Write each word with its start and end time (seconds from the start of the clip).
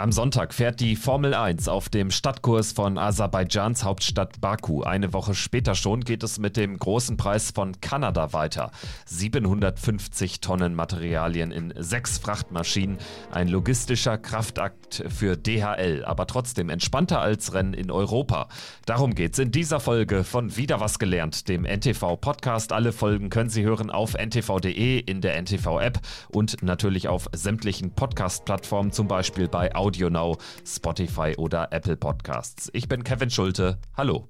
Am 0.00 0.12
Sonntag 0.12 0.54
fährt 0.54 0.78
die 0.78 0.94
Formel 0.94 1.34
1 1.34 1.66
auf 1.66 1.88
dem 1.88 2.12
Stadtkurs 2.12 2.70
von 2.70 2.98
Aserbaidschans 2.98 3.82
Hauptstadt 3.82 4.40
Baku. 4.40 4.84
Eine 4.84 5.12
Woche 5.12 5.34
später 5.34 5.74
schon 5.74 6.04
geht 6.04 6.22
es 6.22 6.38
mit 6.38 6.56
dem 6.56 6.78
großen 6.78 7.16
Preis 7.16 7.50
von 7.50 7.80
Kanada 7.80 8.32
weiter. 8.32 8.70
750 9.06 10.40
Tonnen 10.40 10.76
Materialien 10.76 11.50
in 11.50 11.74
sechs 11.76 12.18
Frachtmaschinen. 12.18 12.98
Ein 13.32 13.48
logistischer 13.48 14.18
Kraftakt 14.18 15.02
für 15.08 15.36
DHL, 15.36 16.04
aber 16.04 16.28
trotzdem 16.28 16.68
entspannter 16.68 17.20
als 17.20 17.52
Rennen 17.52 17.74
in 17.74 17.90
Europa. 17.90 18.46
Darum 18.86 19.16
geht 19.16 19.32
es 19.32 19.40
in 19.40 19.50
dieser 19.50 19.80
Folge 19.80 20.22
von 20.22 20.56
Wieder 20.56 20.78
was 20.78 21.00
gelernt, 21.00 21.48
dem 21.48 21.64
NTV-Podcast. 21.64 22.72
Alle 22.72 22.92
Folgen 22.92 23.30
können 23.30 23.50
Sie 23.50 23.64
hören 23.64 23.90
auf 23.90 24.14
ntv.de, 24.14 25.00
in 25.00 25.20
der 25.22 25.42
NTV-App 25.42 25.98
und 26.28 26.62
natürlich 26.62 27.08
auf 27.08 27.28
sämtlichen 27.32 27.90
Podcast-Plattformen, 27.96 28.92
zum 28.92 29.08
Beispiel 29.08 29.48
bei 29.48 29.74
Audio 29.74 29.87
Audio 29.88 30.10
Now, 30.10 30.36
Spotify 30.66 31.34
oder 31.38 31.72
Apple 31.72 31.96
Podcasts. 31.96 32.68
Ich 32.74 32.88
bin 32.88 33.04
Kevin 33.04 33.30
Schulte. 33.30 33.78
Hallo. 33.96 34.28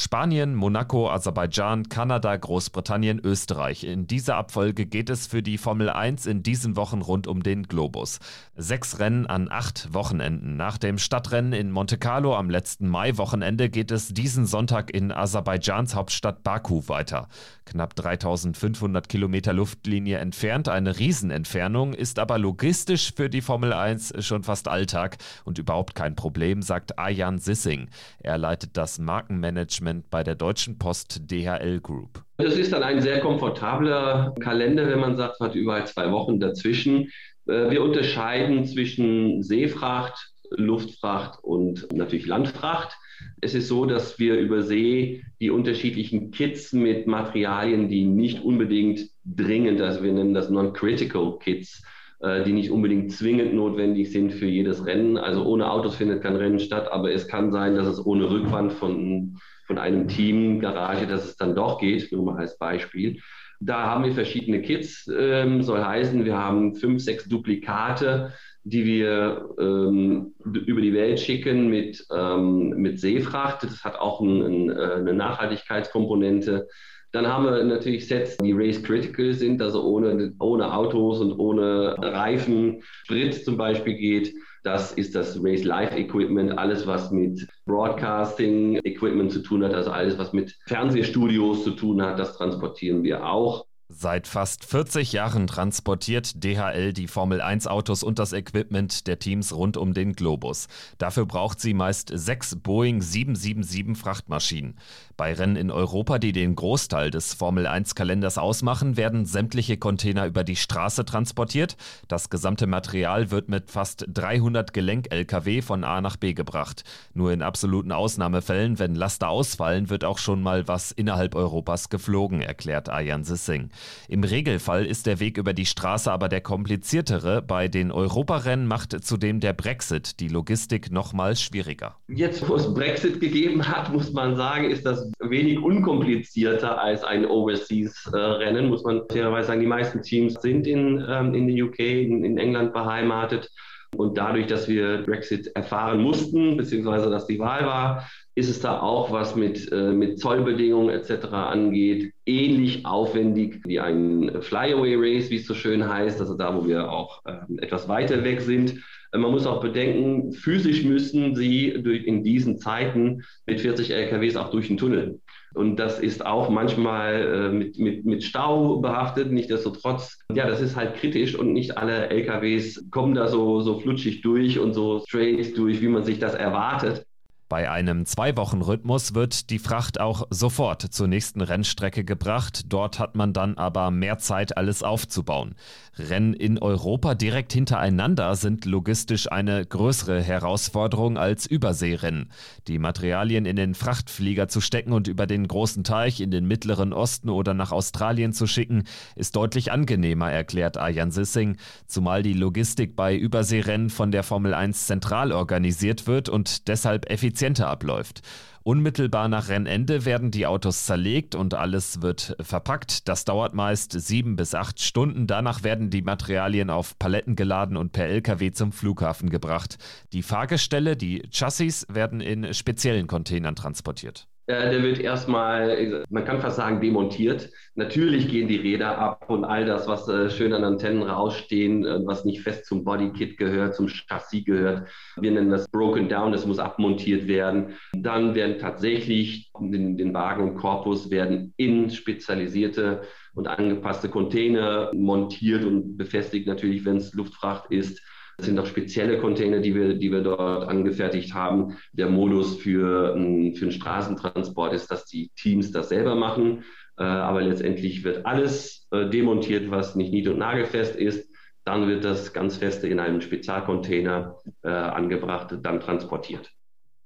Spanien, 0.00 0.54
Monaco, 0.54 1.10
Aserbaidschan, 1.10 1.88
Kanada, 1.88 2.36
Großbritannien, 2.36 3.18
Österreich. 3.18 3.82
In 3.82 4.06
dieser 4.06 4.36
Abfolge 4.36 4.86
geht 4.86 5.10
es 5.10 5.26
für 5.26 5.42
die 5.42 5.58
Formel 5.58 5.90
1 5.90 6.26
in 6.26 6.44
diesen 6.44 6.76
Wochen 6.76 7.02
rund 7.02 7.26
um 7.26 7.42
den 7.42 7.64
Globus. 7.64 8.20
Sechs 8.54 9.00
Rennen 9.00 9.26
an 9.26 9.50
acht 9.50 9.92
Wochenenden. 9.92 10.56
Nach 10.56 10.78
dem 10.78 10.98
Stadtrennen 10.98 11.52
in 11.52 11.72
Monte 11.72 11.98
Carlo 11.98 12.36
am 12.36 12.48
letzten 12.48 12.86
Mai-Wochenende 12.86 13.70
geht 13.70 13.90
es 13.90 14.14
diesen 14.14 14.46
Sonntag 14.46 14.94
in 14.94 15.10
Aserbaidschans 15.10 15.96
Hauptstadt 15.96 16.44
Baku 16.44 16.86
weiter. 16.86 17.26
Knapp 17.66 17.96
3500 17.96 19.08
Kilometer 19.08 19.52
Luftlinie 19.52 20.18
entfernt, 20.18 20.68
eine 20.68 20.96
Riesenentfernung, 21.00 21.92
ist 21.92 22.20
aber 22.20 22.38
logistisch 22.38 23.12
für 23.16 23.28
die 23.28 23.42
Formel 23.42 23.72
1 23.72 24.14
schon 24.24 24.44
fast 24.44 24.68
Alltag 24.68 25.18
und 25.44 25.58
überhaupt 25.58 25.96
kein 25.96 26.14
Problem, 26.14 26.62
sagt 26.62 27.00
Ayan 27.00 27.40
Sissing. 27.40 27.90
Er 28.20 28.38
leitet 28.38 28.76
das 28.76 29.00
Markenmanagement 29.00 29.87
Management 29.88 30.10
bei 30.10 30.22
der 30.22 30.34
Deutschen 30.34 30.78
Post 30.78 31.30
DHL 31.30 31.80
Group. 31.80 32.22
Das 32.36 32.56
ist 32.56 32.72
dann 32.72 32.82
ein 32.82 33.00
sehr 33.00 33.20
komfortabler 33.20 34.34
Kalender, 34.40 34.88
wenn 34.88 35.00
man 35.00 35.16
sagt, 35.16 35.40
hat 35.40 35.54
überall 35.54 35.86
zwei 35.86 36.10
Wochen 36.12 36.38
dazwischen. 36.38 37.10
Äh, 37.46 37.70
wir 37.70 37.82
unterscheiden 37.82 38.64
zwischen 38.66 39.42
Seefracht, 39.42 40.32
Luftfracht 40.50 41.42
und 41.42 41.92
natürlich 41.92 42.26
Landfracht. 42.26 42.96
Es 43.40 43.54
ist 43.54 43.68
so, 43.68 43.84
dass 43.84 44.18
wir 44.18 44.38
über 44.38 44.62
See 44.62 45.24
die 45.40 45.50
unterschiedlichen 45.50 46.30
Kits 46.30 46.72
mit 46.72 47.06
Materialien, 47.06 47.88
die 47.88 48.04
nicht 48.04 48.44
unbedingt 48.44 49.00
dringend, 49.24 49.80
also 49.80 50.02
wir 50.02 50.12
nennen 50.12 50.34
das 50.34 50.50
Non-Critical 50.50 51.38
Kits, 51.40 51.82
äh, 52.20 52.44
die 52.44 52.52
nicht 52.52 52.70
unbedingt 52.70 53.12
zwingend 53.12 53.54
notwendig 53.54 54.12
sind 54.12 54.32
für 54.32 54.46
jedes 54.46 54.86
Rennen. 54.86 55.18
Also 55.18 55.44
ohne 55.44 55.70
Autos 55.70 55.96
findet 55.96 56.22
kein 56.22 56.36
Rennen 56.36 56.60
statt, 56.60 56.92
aber 56.92 57.12
es 57.12 57.26
kann 57.26 57.50
sein, 57.50 57.74
dass 57.74 57.88
es 57.88 58.04
ohne 58.04 58.30
Rückwand 58.30 58.72
von, 58.72 59.38
von 59.68 59.78
einem 59.78 60.08
Team, 60.08 60.58
Garage, 60.58 61.06
dass 61.06 61.24
es 61.24 61.36
dann 61.36 61.54
doch 61.54 61.78
geht, 61.78 62.10
nur 62.10 62.24
mal 62.24 62.38
als 62.38 62.58
Beispiel. 62.58 63.20
Da 63.60 63.86
haben 63.86 64.04
wir 64.04 64.12
verschiedene 64.12 64.62
Kits, 64.62 65.08
ähm, 65.16 65.62
soll 65.62 65.84
heißen, 65.84 66.24
wir 66.24 66.36
haben 66.36 66.74
fünf, 66.74 67.02
sechs 67.02 67.28
Duplikate, 67.28 68.32
die 68.64 68.84
wir 68.84 69.48
ähm, 69.58 70.34
über 70.44 70.80
die 70.80 70.94
Welt 70.94 71.20
schicken 71.20 71.68
mit, 71.68 72.04
ähm, 72.10 72.70
mit 72.70 72.98
Seefracht. 72.98 73.62
Das 73.62 73.84
hat 73.84 73.96
auch 73.96 74.20
ein, 74.20 74.42
ein, 74.42 74.70
äh, 74.70 74.94
eine 74.94 75.12
Nachhaltigkeitskomponente. 75.12 76.66
Dann 77.12 77.26
haben 77.26 77.44
wir 77.44 77.64
natürlich 77.64 78.06
Sets, 78.06 78.36
die 78.38 78.52
Race 78.52 78.82
Critical 78.82 79.32
sind, 79.32 79.60
also 79.60 79.82
ohne, 79.82 80.34
ohne 80.38 80.72
Autos 80.72 81.20
und 81.20 81.32
ohne 81.38 81.96
Reifen, 81.98 82.82
Sprit 83.04 83.44
zum 83.44 83.56
Beispiel 83.56 83.94
geht. 83.94 84.34
Das 84.64 84.92
ist 84.92 85.14
das 85.14 85.38
Race 85.42 85.64
Life 85.64 85.94
Equipment, 85.96 86.58
alles 86.58 86.86
was 86.86 87.10
mit 87.10 87.46
Broadcasting 87.66 88.76
Equipment 88.84 89.30
zu 89.32 89.40
tun 89.42 89.64
hat, 89.64 89.74
also 89.74 89.90
alles 89.90 90.18
was 90.18 90.32
mit 90.32 90.56
Fernsehstudios 90.66 91.64
zu 91.64 91.70
tun 91.72 92.02
hat, 92.02 92.18
das 92.18 92.36
transportieren 92.36 93.02
wir 93.02 93.24
auch. 93.26 93.67
Seit 93.90 94.28
fast 94.28 94.66
40 94.66 95.12
Jahren 95.12 95.46
transportiert 95.46 96.44
DHL 96.44 96.92
die 96.92 97.08
Formel 97.08 97.40
1 97.40 97.66
Autos 97.66 98.02
und 98.02 98.18
das 98.18 98.34
Equipment 98.34 99.06
der 99.06 99.18
Teams 99.18 99.54
rund 99.54 99.78
um 99.78 99.94
den 99.94 100.12
Globus. 100.12 100.68
Dafür 100.98 101.24
braucht 101.24 101.58
sie 101.58 101.72
meist 101.72 102.10
sechs 102.12 102.54
Boeing 102.54 103.00
777 103.00 103.96
Frachtmaschinen. 103.96 104.76
Bei 105.16 105.32
Rennen 105.32 105.56
in 105.56 105.70
Europa, 105.70 106.18
die 106.18 106.32
den 106.32 106.54
Großteil 106.54 107.10
des 107.10 107.32
Formel 107.32 107.66
1 107.66 107.94
Kalenders 107.94 108.36
ausmachen, 108.36 108.98
werden 108.98 109.24
sämtliche 109.24 109.78
Container 109.78 110.26
über 110.26 110.44
die 110.44 110.56
Straße 110.56 111.06
transportiert. 111.06 111.78
Das 112.08 112.28
gesamte 112.28 112.66
Material 112.66 113.30
wird 113.30 113.48
mit 113.48 113.70
fast 113.70 114.04
300 114.06 114.74
Gelenk-LKW 114.74 115.62
von 115.62 115.82
A 115.82 116.02
nach 116.02 116.18
B 116.18 116.34
gebracht. 116.34 116.84
Nur 117.14 117.32
in 117.32 117.40
absoluten 117.40 117.92
Ausnahmefällen, 117.92 118.78
wenn 118.78 118.94
Laster 118.94 119.30
ausfallen, 119.30 119.88
wird 119.88 120.04
auch 120.04 120.18
schon 120.18 120.42
mal 120.42 120.68
was 120.68 120.92
innerhalb 120.92 121.34
Europas 121.34 121.88
geflogen, 121.88 122.42
erklärt 122.42 122.90
Ayan 122.90 123.24
Sissing. 123.24 123.70
Im 124.08 124.24
Regelfall 124.24 124.86
ist 124.86 125.06
der 125.06 125.20
Weg 125.20 125.38
über 125.38 125.52
die 125.52 125.66
Straße 125.66 126.10
aber 126.10 126.28
der 126.28 126.40
kompliziertere. 126.40 127.42
Bei 127.42 127.68
den 127.68 127.92
Europarennen 127.92 128.66
macht 128.66 129.04
zudem 129.04 129.40
der 129.40 129.52
Brexit 129.52 130.20
die 130.20 130.28
Logistik 130.28 130.90
nochmal 130.90 131.36
schwieriger. 131.36 131.96
Jetzt, 132.08 132.48
wo 132.48 132.56
es 132.56 132.72
Brexit 132.72 133.20
gegeben 133.20 133.66
hat, 133.66 133.92
muss 133.92 134.12
man 134.12 134.36
sagen, 134.36 134.70
ist 134.70 134.86
das 134.86 135.10
wenig 135.20 135.58
unkomplizierter 135.58 136.80
als 136.80 137.04
ein 137.04 137.26
Overseas-Rennen, 137.26 138.68
muss 138.68 138.82
man 138.84 139.02
fairerweise 139.10 139.48
sagen. 139.48 139.60
Die 139.60 139.66
meisten 139.66 140.02
Teams 140.02 140.34
sind 140.34 140.66
in, 140.66 141.04
ähm, 141.08 141.34
in 141.34 141.46
der 141.46 141.66
UK, 141.66 141.78
in 141.78 142.38
England 142.38 142.72
beheimatet. 142.72 143.50
Und 143.96 144.18
dadurch, 144.18 144.46
dass 144.46 144.68
wir 144.68 144.98
Brexit 144.98 145.48
erfahren 145.56 146.02
mussten, 146.02 146.56
beziehungsweise 146.56 147.10
dass 147.10 147.26
die 147.26 147.38
Wahl 147.38 147.64
war, 147.64 148.08
ist 148.34 148.48
es 148.48 148.60
da 148.60 148.80
auch, 148.80 149.10
was 149.10 149.34
mit, 149.34 149.72
äh, 149.72 149.92
mit 149.92 150.20
Zollbedingungen 150.20 150.90
etc. 150.90 151.26
angeht, 151.32 152.12
ähnlich 152.26 152.84
aufwendig 152.86 153.60
wie 153.64 153.80
ein 153.80 154.42
Flyaway 154.42 154.94
Race, 154.96 155.30
wie 155.30 155.36
es 155.36 155.46
so 155.46 155.54
schön 155.54 155.88
heißt, 155.88 156.20
also 156.20 156.34
da, 156.34 156.54
wo 156.54 156.66
wir 156.66 156.90
auch 156.90 157.24
äh, 157.24 157.38
etwas 157.58 157.88
weiter 157.88 158.22
weg 158.24 158.40
sind. 158.42 158.80
Äh, 159.12 159.18
man 159.18 159.30
muss 159.30 159.46
auch 159.46 159.60
bedenken, 159.60 160.32
physisch 160.32 160.84
müssen 160.84 161.34
sie 161.34 161.82
durch, 161.82 162.04
in 162.04 162.22
diesen 162.22 162.58
Zeiten 162.58 163.22
mit 163.46 163.60
40 163.60 163.90
LKWs 163.90 164.36
auch 164.36 164.50
durch 164.50 164.68
den 164.68 164.76
Tunnel. 164.76 165.20
Und 165.54 165.76
das 165.76 165.98
ist 165.98 166.24
auch 166.24 166.50
manchmal 166.50 167.14
äh, 167.14 167.48
mit, 167.48 167.78
mit, 167.78 168.04
mit 168.04 168.22
Stau 168.22 168.80
behaftet. 168.80 169.32
Nichtsdestotrotz, 169.32 170.18
ja, 170.32 170.46
das 170.46 170.60
ist 170.60 170.76
halt 170.76 170.96
kritisch 170.96 171.34
und 171.34 171.52
nicht 171.52 171.78
alle 171.78 172.10
LKWs 172.10 172.84
kommen 172.90 173.14
da 173.14 173.28
so, 173.28 173.60
so 173.60 173.78
flutschig 173.80 174.20
durch 174.20 174.58
und 174.58 174.74
so 174.74 175.00
straight 175.00 175.56
durch, 175.56 175.80
wie 175.80 175.88
man 175.88 176.04
sich 176.04 176.18
das 176.18 176.34
erwartet. 176.34 177.06
Bei 177.48 177.70
einem 177.70 178.04
Zwei-Wochen-Rhythmus 178.04 179.14
wird 179.14 179.48
die 179.48 179.58
Fracht 179.58 179.98
auch 180.00 180.26
sofort 180.28 180.82
zur 180.82 181.08
nächsten 181.08 181.40
Rennstrecke 181.40 182.04
gebracht. 182.04 182.64
Dort 182.68 182.98
hat 182.98 183.16
man 183.16 183.32
dann 183.32 183.56
aber 183.56 183.90
mehr 183.90 184.18
Zeit, 184.18 184.58
alles 184.58 184.82
aufzubauen. 184.82 185.54
Rennen 185.98 186.34
in 186.34 186.58
Europa 186.58 187.14
direkt 187.14 187.54
hintereinander 187.54 188.36
sind 188.36 188.66
logistisch 188.66 189.32
eine 189.32 189.64
größere 189.64 190.22
Herausforderung 190.22 191.16
als 191.16 191.46
Überseerennen. 191.46 192.30
Die 192.66 192.78
Materialien 192.78 193.46
in 193.46 193.56
den 193.56 193.74
Frachtflieger 193.74 194.48
zu 194.48 194.60
stecken 194.60 194.92
und 194.92 195.08
über 195.08 195.26
den 195.26 195.48
großen 195.48 195.84
Teich 195.84 196.20
in 196.20 196.30
den 196.30 196.46
Mittleren 196.46 196.92
Osten 196.92 197.30
oder 197.30 197.54
nach 197.54 197.72
Australien 197.72 198.34
zu 198.34 198.46
schicken, 198.46 198.84
ist 199.16 199.36
deutlich 199.36 199.72
angenehmer, 199.72 200.30
erklärt 200.30 200.76
Ayan 200.76 201.10
Sissing, 201.10 201.56
zumal 201.86 202.22
die 202.22 202.34
Logistik 202.34 202.94
bei 202.94 203.16
Überseerennen 203.16 203.88
von 203.88 204.12
der 204.12 204.22
Formel 204.22 204.52
1 204.52 204.86
zentral 204.86 205.32
organisiert 205.32 206.06
wird 206.06 206.28
und 206.28 206.68
deshalb 206.68 207.10
effizient 207.10 207.37
effizienter 207.38 207.68
abläuft. 207.68 208.22
Unmittelbar 208.64 209.28
nach 209.28 209.48
Rennende 209.48 210.04
werden 210.04 210.30
die 210.30 210.46
Autos 210.46 210.84
zerlegt 210.84 211.34
und 211.36 211.54
alles 211.54 212.02
wird 212.02 212.36
verpackt. 212.40 213.08
Das 213.08 213.24
dauert 213.24 213.54
meist 213.54 213.92
sieben 213.92 214.36
bis 214.36 214.54
acht 214.54 214.80
Stunden. 214.80 215.26
Danach 215.26 215.62
werden 215.62 215.88
die 215.88 216.02
Materialien 216.02 216.68
auf 216.68 216.98
Paletten 216.98 217.36
geladen 217.36 217.76
und 217.76 217.92
per 217.92 218.08
Lkw 218.08 218.50
zum 218.50 218.72
Flughafen 218.72 219.30
gebracht. 219.30 219.78
Die 220.12 220.22
Fahrgestelle, 220.22 220.96
die 220.96 221.22
Chassis, 221.32 221.86
werden 221.88 222.20
in 222.20 222.52
speziellen 222.52 223.06
Containern 223.06 223.54
transportiert. 223.54 224.26
Äh, 224.48 224.70
der 224.70 224.82
wird 224.82 224.98
erstmal, 224.98 226.04
man 226.08 226.24
kann 226.24 226.40
fast 226.40 226.56
sagen, 226.56 226.80
demontiert. 226.80 227.50
Natürlich 227.74 228.28
gehen 228.28 228.48
die 228.48 228.56
Räder 228.56 228.96
ab 228.96 229.28
und 229.28 229.44
all 229.44 229.66
das, 229.66 229.86
was 229.86 230.08
äh, 230.08 230.30
schön 230.30 230.54
an 230.54 230.64
Antennen 230.64 231.02
rausstehen, 231.02 231.84
äh, 231.84 232.00
was 232.06 232.24
nicht 232.24 232.40
fest 232.40 232.64
zum 232.64 232.82
Bodykit 232.82 233.36
gehört, 233.36 233.74
zum 233.74 233.88
Chassis 233.88 234.46
gehört. 234.46 234.88
Wir 235.20 235.32
nennen 235.32 235.50
das 235.50 235.68
Broken 235.68 236.08
Down, 236.08 236.32
das 236.32 236.46
muss 236.46 236.58
abmontiert 236.58 237.28
werden. 237.28 237.74
Dann 237.92 238.34
werden 238.34 238.58
tatsächlich 238.58 239.50
den, 239.60 239.98
den 239.98 240.14
Wagen 240.14 240.48
und 240.48 240.56
Korpus 240.56 241.10
werden 241.10 241.52
in 241.58 241.90
spezialisierte 241.90 243.02
und 243.34 243.48
angepasste 243.48 244.08
Container 244.08 244.90
montiert 244.94 245.62
und 245.62 245.98
befestigt, 245.98 246.46
natürlich, 246.46 246.86
wenn 246.86 246.96
es 246.96 247.12
Luftfracht 247.12 247.70
ist. 247.70 248.00
Es 248.40 248.46
sind 248.46 248.58
auch 248.60 248.66
spezielle 248.66 249.18
Container, 249.18 249.58
die 249.58 249.74
wir, 249.74 249.94
die 249.94 250.12
wir 250.12 250.22
dort 250.22 250.68
angefertigt 250.68 251.34
haben. 251.34 251.76
Der 251.92 252.08
Modus 252.08 252.56
für, 252.56 253.14
ähm, 253.16 253.54
für 253.54 253.66
den 253.66 253.72
Straßentransport 253.72 254.72
ist, 254.72 254.90
dass 254.92 255.04
die 255.06 255.30
Teams 255.36 255.72
das 255.72 255.88
selber 255.88 256.14
machen. 256.14 256.62
Äh, 256.96 257.02
aber 257.02 257.42
letztendlich 257.42 258.04
wird 258.04 258.26
alles 258.26 258.86
äh, 258.92 259.10
demontiert, 259.10 259.72
was 259.72 259.96
nicht 259.96 260.12
nied- 260.12 260.28
und 260.28 260.38
nagelfest 260.38 260.94
ist. 260.94 261.28
Dann 261.64 261.88
wird 261.88 262.04
das 262.04 262.32
ganz 262.32 262.56
feste 262.56 262.86
in 262.86 263.00
einem 263.00 263.20
Spezialcontainer 263.20 264.36
äh, 264.62 264.68
angebracht, 264.68 265.54
dann 265.60 265.80
transportiert. 265.80 266.50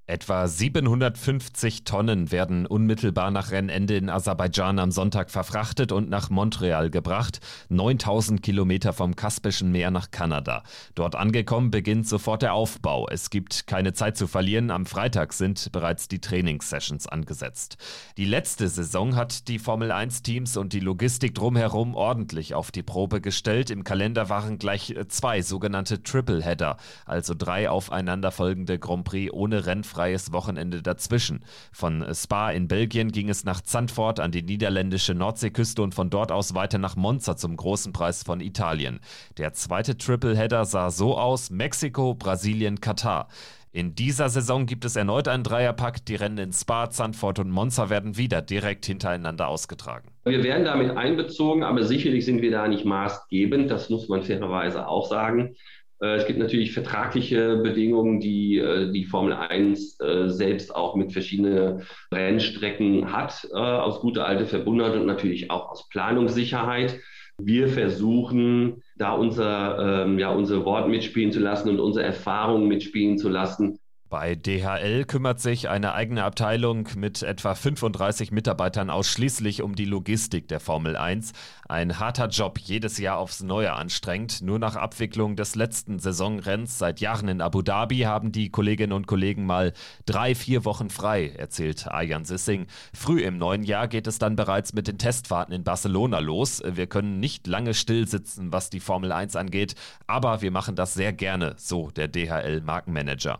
Etwa 0.08 0.48
750 0.48 1.84
Tonnen 1.84 2.32
werden 2.32 2.66
unmittelbar 2.66 3.30
nach 3.30 3.52
Rennende 3.52 3.94
in 3.94 4.10
Aserbaidschan 4.10 4.80
am 4.80 4.90
Sonntag 4.90 5.30
verfrachtet 5.30 5.92
und 5.92 6.10
nach 6.10 6.28
Montreal 6.28 6.90
gebracht, 6.90 7.38
9000 7.68 8.42
Kilometer 8.42 8.94
vom 8.94 9.14
Kaspischen 9.14 9.70
Meer 9.70 9.92
nach 9.92 10.10
Kanada. 10.10 10.64
Dort 10.96 11.14
angekommen 11.14 11.70
beginnt 11.70 12.08
sofort 12.08 12.42
der 12.42 12.52
Aufbau. 12.52 13.06
Es 13.08 13.30
gibt 13.30 13.68
keine 13.68 13.92
Zeit 13.92 14.16
zu 14.16 14.26
verlieren. 14.26 14.72
Am 14.72 14.86
Freitag 14.86 15.32
sind 15.32 15.70
bereits 15.70 16.08
die 16.08 16.20
Trainingssessions 16.20 17.06
angesetzt. 17.06 17.76
Die 18.16 18.24
letzte 18.24 18.66
Saison 18.66 19.14
hat 19.14 19.46
die 19.46 19.60
Formel 19.60 19.92
1 19.92 20.22
Teams 20.22 20.56
und 20.56 20.72
die 20.72 20.80
Logistik 20.80 21.36
drumherum 21.36 21.94
ordentlich 21.94 22.54
auf 22.56 22.72
die 22.72 22.82
Probe 22.82 23.20
gestellt. 23.20 23.70
Im 23.70 23.84
Kalender 23.84 24.28
waren 24.28 24.58
gleich 24.58 24.96
zwei 25.06 25.42
sogenannte 25.42 26.02
Tripleheader, 26.02 26.76
also 27.06 27.34
drei 27.38 27.70
aufeinanderfolgende 27.70 28.80
Grand 28.80 29.04
Prix 29.04 29.32
ohne 29.32 29.64
Rennfahrer 29.64 29.91
freies 29.92 30.32
Wochenende 30.32 30.82
dazwischen. 30.82 31.44
Von 31.70 32.04
Spa 32.14 32.50
in 32.50 32.66
Belgien 32.66 33.12
ging 33.12 33.28
es 33.28 33.44
nach 33.44 33.60
Zandvoort 33.60 34.20
an 34.20 34.32
die 34.32 34.42
niederländische 34.42 35.14
Nordseeküste 35.14 35.82
und 35.82 35.94
von 35.94 36.10
dort 36.10 36.32
aus 36.32 36.54
weiter 36.54 36.78
nach 36.78 36.96
Monza 36.96 37.36
zum 37.36 37.56
großen 37.56 37.92
Preis 37.92 38.22
von 38.22 38.40
Italien. 38.40 39.00
Der 39.36 39.52
zweite 39.52 39.96
Tripleheader 39.96 40.64
sah 40.64 40.90
so 40.90 41.18
aus: 41.18 41.50
Mexiko, 41.50 42.14
Brasilien, 42.14 42.80
Katar. 42.80 43.28
In 43.74 43.94
dieser 43.94 44.28
Saison 44.28 44.66
gibt 44.66 44.84
es 44.84 44.96
erneut 44.96 45.28
einen 45.28 45.44
Dreierpack. 45.44 46.04
Die 46.04 46.14
Rennen 46.14 46.36
in 46.36 46.52
Spa, 46.52 46.90
Zandvoort 46.90 47.38
und 47.38 47.50
Monza 47.50 47.88
werden 47.88 48.18
wieder 48.18 48.42
direkt 48.42 48.84
hintereinander 48.84 49.48
ausgetragen. 49.48 50.10
Wir 50.24 50.44
werden 50.44 50.66
damit 50.66 50.94
einbezogen, 50.94 51.64
aber 51.64 51.82
sicherlich 51.82 52.26
sind 52.26 52.42
wir 52.42 52.50
da 52.50 52.68
nicht 52.68 52.84
maßgebend. 52.84 53.70
Das 53.70 53.88
muss 53.88 54.10
man 54.10 54.22
fairerweise 54.22 54.86
auch 54.86 55.08
sagen. 55.08 55.56
Äh, 56.02 56.16
es 56.16 56.26
gibt 56.26 56.38
natürlich 56.38 56.72
vertragliche 56.72 57.56
Bedingungen, 57.56 58.20
die 58.20 58.58
äh, 58.58 58.90
die 58.92 59.04
Formel 59.04 59.32
1 59.32 60.00
äh, 60.00 60.28
selbst 60.28 60.74
auch 60.74 60.96
mit 60.96 61.12
verschiedenen 61.12 61.82
Rennstrecken 62.12 63.12
hat, 63.12 63.48
aus 63.52 64.00
guter 64.00 64.26
alte 64.26 64.46
Verbundenheit 64.46 64.96
und 64.96 65.06
natürlich 65.06 65.50
auch 65.50 65.70
aus 65.70 65.88
Planungssicherheit. 65.88 66.98
Wir 67.38 67.68
versuchen, 67.68 68.82
da 68.96 69.12
unser, 69.12 70.04
ähm, 70.04 70.18
ja, 70.18 70.30
unser 70.30 70.64
Wort 70.64 70.88
mitspielen 70.88 71.32
zu 71.32 71.40
lassen 71.40 71.70
und 71.70 71.80
unsere 71.80 72.04
Erfahrungen 72.04 72.68
mitspielen 72.68 73.18
zu 73.18 73.28
lassen 73.28 73.78
bei 74.12 74.34
DHL 74.34 75.06
kümmert 75.06 75.40
sich 75.40 75.70
eine 75.70 75.94
eigene 75.94 76.24
Abteilung 76.24 76.86
mit 76.96 77.22
etwa 77.22 77.54
35 77.54 78.30
Mitarbeitern 78.30 78.90
ausschließlich 78.90 79.62
um 79.62 79.74
die 79.74 79.86
Logistik 79.86 80.48
der 80.48 80.60
Formel 80.60 80.98
1. 80.98 81.32
Ein 81.66 81.98
harter 81.98 82.28
Job, 82.28 82.58
jedes 82.58 82.98
Jahr 82.98 83.16
aufs 83.16 83.42
Neue 83.42 83.72
anstrengend. 83.72 84.42
Nur 84.42 84.58
nach 84.58 84.76
Abwicklung 84.76 85.34
des 85.34 85.54
letzten 85.54 85.98
Saisonrenns 85.98 86.76
seit 86.76 87.00
Jahren 87.00 87.28
in 87.28 87.40
Abu 87.40 87.62
Dhabi 87.62 88.00
haben 88.00 88.32
die 88.32 88.50
Kolleginnen 88.50 88.92
und 88.92 89.06
Kollegen 89.06 89.46
mal 89.46 89.72
drei, 90.04 90.34
vier 90.34 90.66
Wochen 90.66 90.90
frei, 90.90 91.30
erzählt 91.30 91.88
Ayan 91.88 92.26
Sissing. 92.26 92.66
Früh 92.92 93.22
im 93.22 93.38
neuen 93.38 93.62
Jahr 93.62 93.88
geht 93.88 94.06
es 94.06 94.18
dann 94.18 94.36
bereits 94.36 94.74
mit 94.74 94.88
den 94.88 94.98
Testfahrten 94.98 95.54
in 95.54 95.64
Barcelona 95.64 96.18
los. 96.18 96.62
Wir 96.62 96.86
können 96.86 97.18
nicht 97.18 97.46
lange 97.46 97.72
stillsitzen, 97.72 98.52
was 98.52 98.68
die 98.68 98.80
Formel 98.80 99.10
1 99.10 99.36
angeht, 99.36 99.74
aber 100.06 100.42
wir 100.42 100.50
machen 100.50 100.76
das 100.76 100.92
sehr 100.92 101.14
gerne, 101.14 101.54
so 101.56 101.90
der 101.92 102.08
DHL-Markenmanager. 102.08 103.38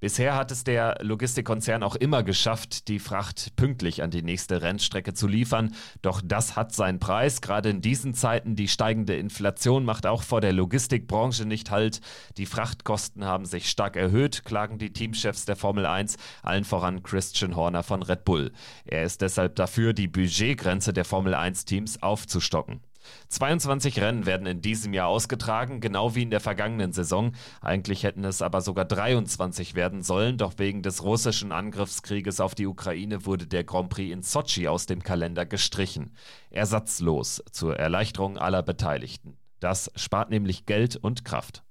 Bis 0.00 0.13
Bisher 0.14 0.36
hat 0.36 0.52
es 0.52 0.62
der 0.62 0.96
Logistikkonzern 1.00 1.82
auch 1.82 1.96
immer 1.96 2.22
geschafft, 2.22 2.86
die 2.86 3.00
Fracht 3.00 3.56
pünktlich 3.56 4.00
an 4.00 4.12
die 4.12 4.22
nächste 4.22 4.62
Rennstrecke 4.62 5.12
zu 5.12 5.26
liefern. 5.26 5.74
Doch 6.02 6.22
das 6.24 6.54
hat 6.54 6.72
seinen 6.72 7.00
Preis. 7.00 7.40
Gerade 7.40 7.70
in 7.70 7.80
diesen 7.80 8.14
Zeiten 8.14 8.54
die 8.54 8.68
steigende 8.68 9.16
Inflation 9.16 9.84
macht 9.84 10.06
auch 10.06 10.22
vor 10.22 10.40
der 10.40 10.52
Logistikbranche 10.52 11.46
nicht 11.46 11.72
Halt. 11.72 12.00
Die 12.36 12.46
Frachtkosten 12.46 13.24
haben 13.24 13.44
sich 13.44 13.68
stark 13.68 13.96
erhöht, 13.96 14.44
klagen 14.44 14.78
die 14.78 14.92
Teamchefs 14.92 15.46
der 15.46 15.56
Formel 15.56 15.84
1, 15.84 16.16
allen 16.44 16.62
voran 16.62 17.02
Christian 17.02 17.56
Horner 17.56 17.82
von 17.82 18.04
Red 18.04 18.24
Bull. 18.24 18.52
Er 18.84 19.02
ist 19.02 19.20
deshalb 19.20 19.56
dafür, 19.56 19.94
die 19.94 20.06
Budgetgrenze 20.06 20.92
der 20.92 21.04
Formel 21.04 21.34
1 21.34 21.64
Teams 21.64 22.00
aufzustocken. 22.00 22.82
22 23.28 24.00
Rennen 24.00 24.26
werden 24.26 24.46
in 24.46 24.60
diesem 24.60 24.92
Jahr 24.92 25.08
ausgetragen, 25.08 25.80
genau 25.80 26.14
wie 26.14 26.22
in 26.22 26.30
der 26.30 26.40
vergangenen 26.40 26.92
Saison. 26.92 27.32
Eigentlich 27.60 28.02
hätten 28.02 28.24
es 28.24 28.42
aber 28.42 28.60
sogar 28.60 28.84
23 28.84 29.74
werden 29.74 30.02
sollen, 30.02 30.38
doch 30.38 30.54
wegen 30.58 30.82
des 30.82 31.02
russischen 31.02 31.52
Angriffskrieges 31.52 32.40
auf 32.40 32.54
die 32.54 32.66
Ukraine 32.66 33.26
wurde 33.26 33.46
der 33.46 33.64
Grand 33.64 33.90
Prix 33.90 34.12
in 34.12 34.22
Sochi 34.22 34.68
aus 34.68 34.86
dem 34.86 35.02
Kalender 35.02 35.46
gestrichen. 35.46 36.12
Ersatzlos 36.50 37.42
zur 37.50 37.76
Erleichterung 37.76 38.38
aller 38.38 38.62
Beteiligten. 38.62 39.36
Das 39.60 39.90
spart 39.96 40.30
nämlich 40.30 40.66
Geld 40.66 40.96
und 40.96 41.24
Kraft. 41.24 41.62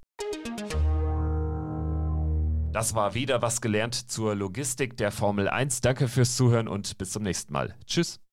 Das 2.74 2.96
war 2.96 3.14
wieder 3.14 3.44
was 3.44 3.62
gelernt 3.62 3.94
zur 4.10 4.34
Logistik 4.34 4.98
der 4.98 5.12
Formel 5.12 5.48
1. 5.48 5.82
Danke 5.82 6.08
fürs 6.08 6.36
Zuhören 6.36 6.68
und 6.68 6.98
bis 6.98 7.12
zum 7.12 7.22
nächsten 7.22 7.54
Mal. 7.54 7.76
Tschüss. 7.86 8.24